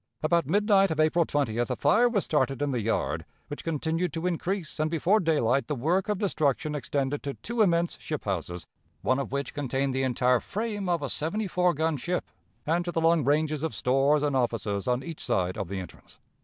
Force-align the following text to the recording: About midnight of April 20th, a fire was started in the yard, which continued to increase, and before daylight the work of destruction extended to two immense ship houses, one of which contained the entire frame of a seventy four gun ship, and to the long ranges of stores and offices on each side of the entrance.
About 0.23 0.47
midnight 0.47 0.89
of 0.89 0.99
April 0.99 1.27
20th, 1.27 1.69
a 1.69 1.75
fire 1.75 2.09
was 2.09 2.25
started 2.25 2.59
in 2.63 2.71
the 2.71 2.81
yard, 2.81 3.23
which 3.49 3.63
continued 3.63 4.11
to 4.13 4.25
increase, 4.25 4.79
and 4.79 4.89
before 4.89 5.19
daylight 5.19 5.67
the 5.67 5.75
work 5.75 6.09
of 6.09 6.17
destruction 6.17 6.73
extended 6.73 7.21
to 7.21 7.35
two 7.35 7.61
immense 7.61 7.99
ship 7.99 8.23
houses, 8.25 8.65
one 9.03 9.19
of 9.19 9.31
which 9.31 9.53
contained 9.53 9.93
the 9.93 10.01
entire 10.01 10.39
frame 10.39 10.89
of 10.89 11.03
a 11.03 11.09
seventy 11.11 11.45
four 11.45 11.75
gun 11.75 11.97
ship, 11.97 12.25
and 12.65 12.83
to 12.83 12.91
the 12.91 12.99
long 12.99 13.23
ranges 13.23 13.61
of 13.61 13.75
stores 13.75 14.23
and 14.23 14.35
offices 14.35 14.87
on 14.87 15.03
each 15.03 15.23
side 15.23 15.55
of 15.55 15.67
the 15.69 15.79
entrance. 15.79 16.17